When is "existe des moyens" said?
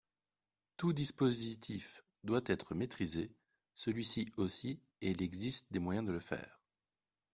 5.21-6.07